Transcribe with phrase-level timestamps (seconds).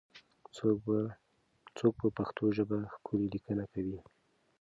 [1.77, 3.99] څوک په پښتو ژبه ښکلې لیکنې کوي؟